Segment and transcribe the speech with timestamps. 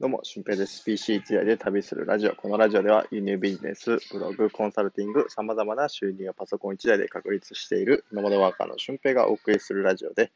[0.00, 0.84] どうも、俊平です。
[0.84, 2.34] PC 一台で旅するラジオ。
[2.34, 10.32] このラジオでは輸入ビジネス、ブログ、コンサルティング、様々な収入をパソコン一台で確立しているノマドワーカーの俊平がお送りするラジオで、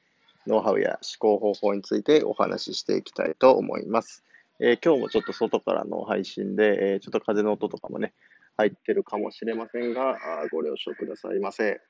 [0.47, 4.23] ノウハウや思考方法についてお話ししていきたいと思います。
[4.61, 8.13] えー、今日もちょっと外からの配信で、えー、ちょっと風の音とかもね、
[8.57, 10.19] 入ってるかもしれませんが、
[10.53, 11.81] ご了承くださいませ。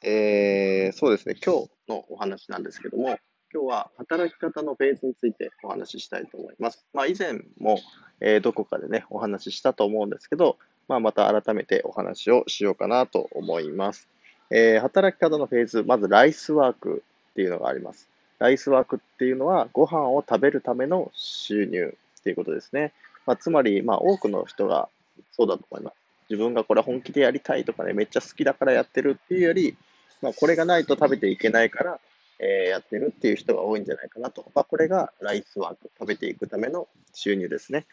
[0.00, 3.18] えー、そうですね、今日のお話なんですけども、
[3.54, 6.86] 今日は働き方のフェーズについてお話ししたいと思います。
[6.94, 7.78] まあ、以前も、
[8.20, 10.56] えー、どこかでね、お話ししたと思うんですけど、
[10.88, 14.08] まあ、また改めてお話をしようかなと思います。
[14.50, 17.02] えー、働き方のフェーズ、まずライスワーク
[17.32, 18.08] っていうのがあります。
[18.38, 22.94] ライスワークっていうのは、ご飯を食べるための収入っていうことですね。
[23.26, 24.88] まあ、つまり、まあ、多くの人が
[25.32, 25.96] そうだと思います。
[26.30, 29.76] 自分がこれ本気でやりたいとかね、めっちゃ好きだからやってるっていうより、
[30.22, 32.00] まあ、これがないと食べていけないから、
[32.42, 34.50] え、やってるっていう人が多いんじゃないかなと。
[34.54, 37.86] まあ、これがライスワーク、食べていくための収入ですね。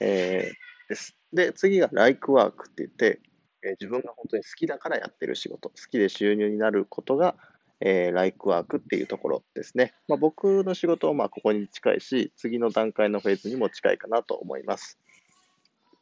[0.00, 1.16] えー、です。
[1.32, 3.20] で、次がライクワークって言って、
[3.62, 7.36] え、自分が本当に好きだからやってる仕事、好きで収入になることが、
[7.80, 9.94] えー、ライクワークっていうところですね。
[10.08, 14.98] まあ、僕の仕事はまあここに近いし、次の段階のフェーズにも近いかなと思います。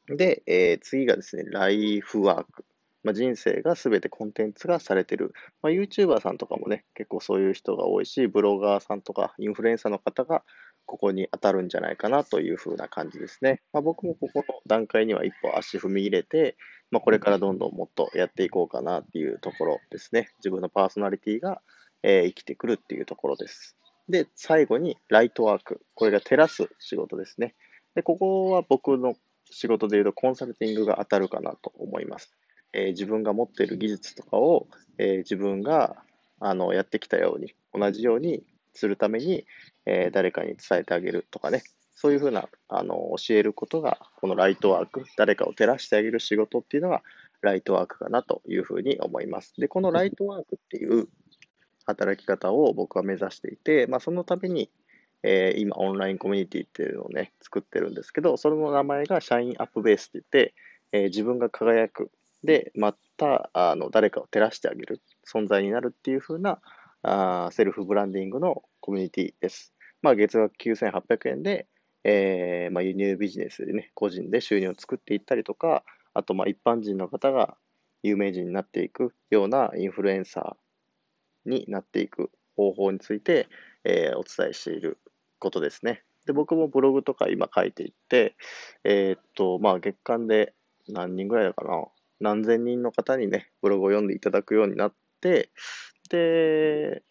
[0.09, 2.65] で、えー、次がですね、ライフワーク。
[3.03, 5.33] まあ、人生が全てコンテンツがされてる。
[5.63, 10.43] まあ、YouTuber さんとかもね、結構そういう人が多いし、ブロガーさんとかインフルエンサーの方が
[10.87, 13.63] ここに当たるんじゃないかなというふうな感じですね。
[13.73, 16.57] まあ、僕もここの段階には一歩足踏み入れて、
[16.91, 20.31] まあ、これからどんどんもっとやっていこうかなっていうところですね。
[20.39, 21.63] 自分のパーソナリティが、
[22.03, 23.77] えー、生きてくるっていうところです。
[24.09, 25.81] で、最後にライトワーク。
[25.95, 27.55] これが照らす仕事ですね。
[27.95, 29.15] で、ここは僕の
[29.51, 32.35] 仕事でいうとコンサルティングが当たるかなと思います。
[32.73, 34.69] えー、自分が持っている技術とかを、
[34.99, 35.97] えー、自分が
[36.39, 38.43] あのやってきたように、同じように
[38.75, 39.47] するために、
[39.87, 41.63] えー、誰かに伝えてあげるとかね、
[41.95, 47.03] そういうふうなあの教えることが、このライトワーク、誰かを照らしてあげる仕事っていうのが、
[47.43, 49.55] ライトワークかなというふうに思います。
[49.59, 51.09] で、このライトワークっていう
[51.87, 54.71] 働き方を僕は目指していて、まあ、そのために、
[55.23, 60.55] えー、今、オンラインコミュニティっていうのをね、作ってるんですけど、それの名前が社員アップベースって言って、
[60.93, 62.11] えー、自分が輝く
[62.45, 66.61] で、また、あの、誰かを照らしてあげる存在になるっていう風な、
[67.03, 69.75] あセルフブランディングのコミュニティです。
[70.03, 71.67] まあ、月額9800円で、
[72.05, 75.85] えー、まあ、輸入ビジネスでね、個人で収入を作っていったりとか、
[76.15, 77.57] あと、まあ、一般人の方が
[78.03, 83.49] 有名人になっていくようなインフルエンサーになっていく方法について、
[83.85, 84.99] えー、お伝えしている
[85.39, 86.03] ことですね。
[86.27, 88.37] で、僕もブログとか今書いていって、
[88.85, 90.55] えー、っと、まあ、月間で
[90.89, 91.85] 何人ぐらいだかな。
[92.21, 95.51] 何千人の方にね、ブログを読んでいただくようになって、
[96.11, 97.03] で、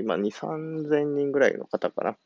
[0.00, 2.16] 今2、3000人ぐらいの方かな。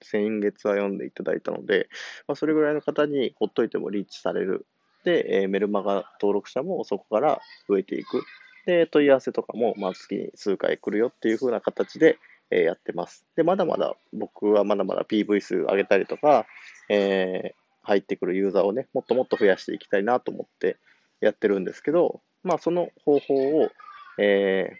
[0.00, 1.88] 先月は読んでいただいたので、
[2.28, 4.66] まあ、それぐらいの方にほっといてもリーチされる。
[5.04, 8.22] で、えメルマガ登録者もそこから増えていく。
[8.66, 12.18] で、問い合わせとかも、まあ、月に数回来るよっていう風な形で、
[12.52, 13.24] えやってます。
[13.34, 16.46] で、まだまだ、僕はまだまだ PV 数上げたりとか、
[16.88, 20.76] えー、入ってくるユーザーをね、もっともっと増やしていきたいなと思って、
[21.22, 23.70] やってるんですけど、まあ、その方法を、
[24.18, 24.76] え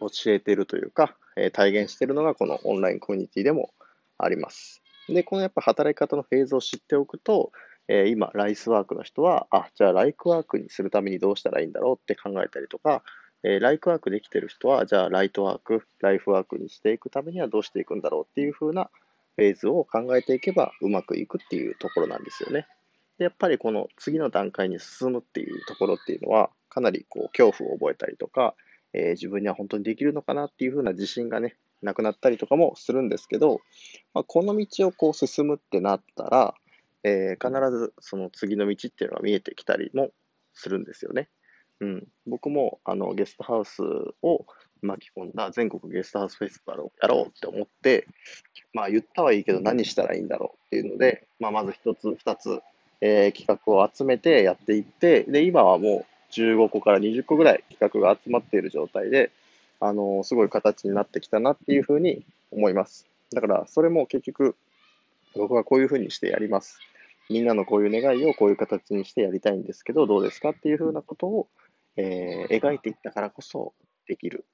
[0.00, 3.70] ー、教えてるというか、えー、体現してるのがこのオンラインコミュニティでも
[4.18, 4.82] あります。
[5.08, 7.52] で、このやっぱ働き方のフェーズを知っておくと、
[7.86, 13.02] えー、今、ライスワークの人は、あ、じゃあライクワークにするためにどうしたらいいんだろうって考えたりとか、
[13.44, 18.90] えー、ライクワークできてる人は、じゃあライトワーク、ライフワークにしていくためにはどうしていくんだろうっていう風な
[19.36, 22.66] フェーズを考えていけばうまくいくっていうところなんですよね。
[23.18, 28.54] やっぱりこの次の段階に進むっていうところっていうのは、かなりこう恐怖を覚えたりとか、
[28.92, 33.60] えー、自分には本当にできるのかなっていうふうな自信がね、なくなったりとかもするんですけど、
[34.14, 36.54] まあ、この道をこう進むってなったら、
[37.04, 40.10] えー、必ずその次の道っていうのが見えてきたりも
[40.54, 41.28] するんですよね。
[41.80, 43.82] うん、僕もあのゲストハウス
[44.22, 44.46] を
[44.80, 48.06] 巻き込んだ全国ゲストハウスフェスティバルをやろうって思って、
[48.72, 52.60] まあ言ったはいいけど何したらいいんだろうっていうので、まあまず一つ二つ
[53.00, 59.30] えー、企画を集めてやっていって、で、今はもう15個から20個ぐらい企画が集まっている状態で、
[59.80, 63.06] あのー、すごい形になってきたなっていうふうに思います。
[63.32, 64.56] だから、それも結局、
[65.36, 66.78] 僕はこういうふうにしてやります。
[67.28, 71.48] みんなのこういう願いをこういう形にしてやりたいんですけど、どうですかっていうふうなことを、
[71.96, 73.72] えー、描いていったからこそ
[74.06, 74.44] できる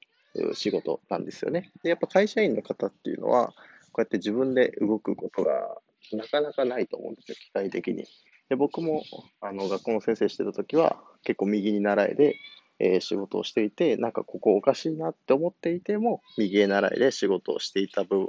[0.55, 1.71] 仕事なんですよね。
[1.83, 3.49] で、やっぱ会社員の方っていうのは、
[3.93, 5.77] こうやって自分で動くことが
[6.13, 8.05] なかなかないと思うんですよ、機械的に。
[8.49, 9.03] で僕も
[9.41, 12.35] あの学校の先生してた時は結構右に習いで、
[12.81, 18.29] えー、仕事をしていてなんかここおかしいなって思っていても右へ習いで仕事をしていた部分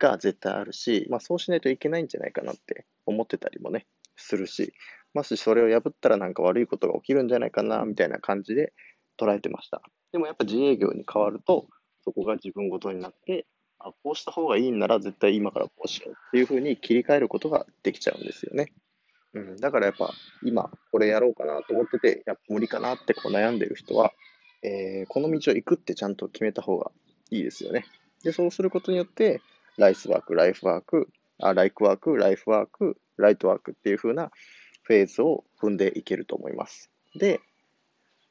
[0.00, 3.86] が絶対あるし、まあ、そうしないといけないんじゃないかなって思ってたりもね、
[4.16, 4.72] するし、
[5.14, 8.72] もしそれを破ったらなんか悪いことが起きるんじゃないかな、みたいな感じで
[9.18, 9.82] 捉えてました。
[10.12, 11.68] でもやっぱ自営業に変わると、
[12.02, 13.46] そこが自分ごとになって、
[13.80, 18.72] あ、こうした方がいいんなら絶対今からこうしようっていうふうに切り替えることができちゃうんですよね。
[19.32, 20.12] うん、だからやっぱ
[20.42, 24.12] 今これやろうかなと思ってて、やっぱ無理かなってこう悩んでる人は、
[24.62, 26.90] えー、この道を行くってちゃんと決めた方が
[27.30, 27.86] いいですよね。
[28.22, 29.40] で、そうすることによって、
[29.78, 34.30] ライスワーク、ライフワーク、あライクワーク、ライフワーク、ライトワークっていう風な
[34.82, 36.90] フェーズを踏んでいけると思います。
[37.14, 37.40] で、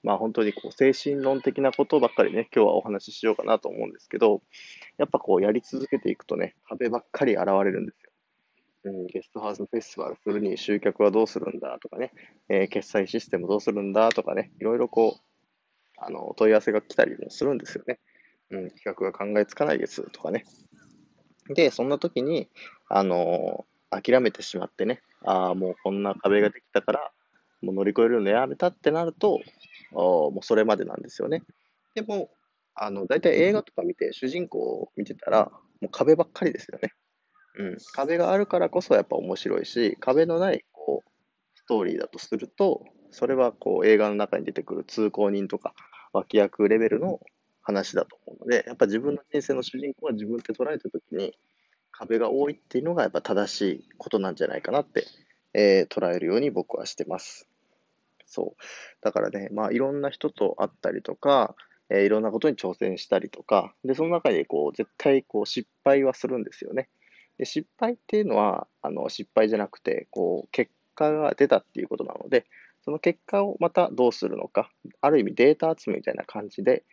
[0.04, 4.42] まあ本当にこう精神論的なことばっかりね、今日はお話ししようかなと思うんですけど、
[4.98, 8.10] やっぱこうやり続けていくとね、壁ばっかり現れるんですよ。
[8.86, 12.14] うん、ゲストハウスフェスティバルするに集客はどうするんだとかね、
[12.48, 15.22] えー、決済システムどうするんだとかね、いろいろこう、
[15.98, 18.00] あの、問い合わせが来たりもするんですよね。
[18.52, 20.46] うん、企画が考えつかないですとかね。
[21.50, 22.50] で、そんな時に、
[22.88, 27.12] あの諦めてしまってね、ああ、もうこんな壁ができたから、
[27.62, 29.40] もう乗り越えるのやめたってなると、
[29.92, 31.44] もうそれまでなんですよね。
[31.96, 32.30] でも、
[32.76, 35.52] あの、大体映画とか見て、主人公を見てたら、
[35.82, 36.94] もう壁ばっかりですよね。
[37.58, 37.78] うん。
[37.94, 41.10] 壁があるからこそやっぱ面白いし、壁のない、こう、
[41.56, 45.74] ストーリーだとすると、それはこう映画の中に出てくる通行人とか
[46.14, 47.20] 脇役レベルの
[47.62, 51.38] 話だと思うので、やっぱ自分の人生の主人公は自分って捉えたときに、
[51.92, 55.06] 壁が多いっていうのがやっぱ正しいことなんじゃないかなって、
[55.54, 57.48] えー、捉えるように僕はしてます。
[58.30, 58.62] そう。
[59.02, 61.56] だからね、まあいろんな人と会ったりとか、
[61.90, 66.90] えー、いろんなことに挑戦したりとか、で、その中でこう、絶対こう失敗はするんですよね。
[67.38, 72.46] で、失敗っていうのは、あの、失敗じゃなくて、こう、結果が出たっていうことなので、
[72.82, 74.72] その結果をまたどうするのか、
[75.02, 76.84] ある意味データ集めみたいな感じで、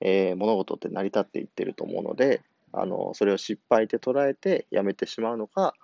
[0.00, 2.42] えー、物事って成り立っていってると思うので、
[2.72, 5.74] あの、それを失敗って捉えてやめてしまうのか、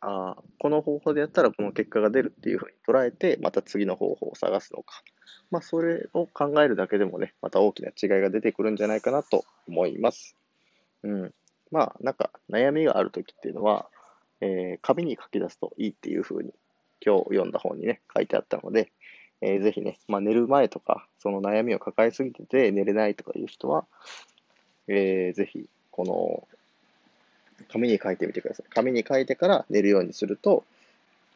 [0.00, 5.02] あこの方法でやったらこの結果が出るっていうふうに捉えて、また次の方法を探すのか。
[5.50, 10.36] まあ、それを考えるだけでもね、また大きな違いが出てくるんじゃないかなと思います。
[11.02, 11.34] うん。
[11.70, 13.88] まあ、なんか悩みがあるときっていうのは、
[14.40, 16.52] えー、紙に書き出すといいっていうふうに
[17.04, 18.92] 今日読んだ本にね、書いてあったので、
[19.40, 23.86] えー、ぜひね、まあ、寝る前とか、その悩みを抱えすぎてて寝れないとかいう人は、
[24.88, 26.57] えー、ぜひ、この、
[27.70, 28.66] 紙に書いてみてください。
[28.70, 30.64] 紙に書いてから寝るようにすると、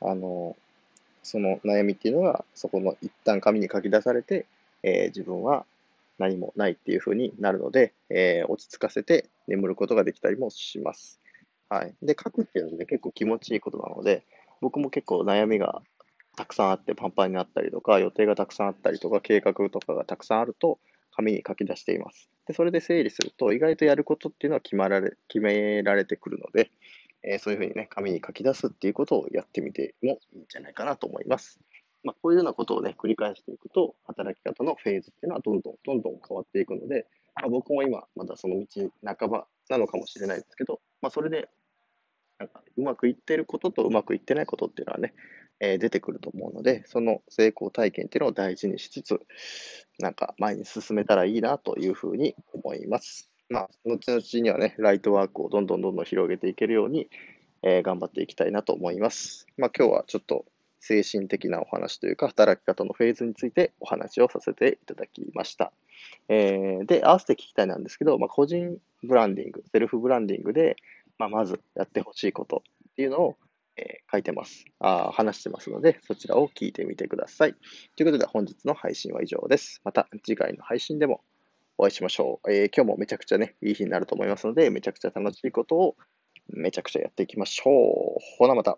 [0.00, 0.56] あの、
[1.22, 4.46] その悩みっていうのが、そこの一旦紙に書き出されて、
[4.82, 5.64] えー、自分は
[6.18, 11.20] 何もないっていう風になるので、えー、落ち着かせて眠ることができたりもします。
[11.68, 11.94] はい。
[12.02, 14.22] で、書くっていうのは、結構気持ちいいことなので、
[14.60, 15.82] 僕も結構悩みが
[16.36, 20.78] たくさんあってパンパンになったりとか、予定がたくさんあったりとか、計画とかがたくさんあると、
[21.14, 22.28] 紙に書き出しています。
[22.46, 26.70] で、それで整理すると、意外とやることっていうのは決まられ、決められてくるので、
[27.22, 31.60] えー、そういうふうにね、紙に書き出すっていうことをやってみてもいいんじゃないかなと思います。
[32.04, 37.06] まあ、こういうようなことをね、繰り返していくと、働き方のフェーズっていうのはどんどんどんどん変わっていくので、
[37.36, 41.48] まあ、僕も今、まだその道半ばなのかもしれないですけど、まあ、それで、
[42.42, 45.14] なんか、うまくいってることとうまくいってないことっていうのはね、
[45.60, 49.20] えー、出てくると思うので、その成功体験っていうのを大事にしつつ、
[50.00, 53.30] なんか前に進めたらいいなというふうに思います。
[53.48, 57.08] まあ、後々にはね、ライトワークをどんどんどんどん広げていけるように、
[57.62, 59.46] えー、頑張っていきたいなと思います。
[59.56, 60.46] まあ、今日はちょっと
[60.80, 65.72] 精神的なお話というか、働き方のフェーズについてお話をさせていただきました。
[66.28, 70.76] えー、で、合わせて聞きたいなんですけど、まあ、個人ブランディング、セルフブランディングで、
[71.18, 73.36] まあ、まずやってほしいことっていうのを、
[73.76, 74.64] えー、書いてます。
[74.80, 77.54] あ話してますので、そちらを聞いてみてください。
[77.96, 79.80] ということで、本日の配信は以上です。
[79.84, 81.22] また次回の配信でも
[81.78, 82.52] お会いしましょう。
[82.52, 85.96] えー、今日もめちゃくちゃね、いい日になると思いますので、めちゃくちゃ楽しいことを
[86.48, 88.18] めちゃくちゃやっていきましょう。
[88.38, 88.76] ほなまた。